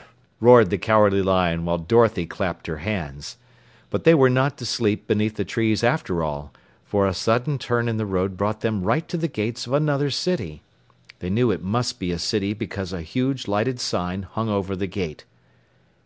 [0.00, 3.36] "Br rrr!" roared the Cowardly Lion while Dorothy clapped her hands.
[3.90, 6.54] But they were not to sleep beneath the trees after all,
[6.86, 10.08] for a sudden turn in the road brought them right to the gates of another
[10.10, 10.62] city.
[11.18, 14.86] They knew it must be a city because a huge, lighted sign hung over the
[14.86, 15.26] gate.